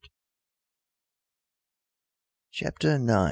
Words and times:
CHAPTER 2.49 2.95
IX. 2.95 3.13